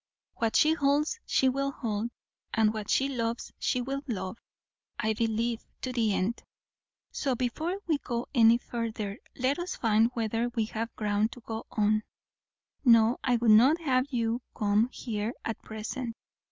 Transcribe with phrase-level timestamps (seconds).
[0.37, 2.09] What she holds she will hold;
[2.57, 4.39] what she loves she will love,
[4.97, 6.41] I believe, to the end.
[7.11, 11.67] So, before we go any further, let us find whether we have ground to go
[11.69, 12.01] on.
[12.83, 16.15] No, I would not have you come here at present.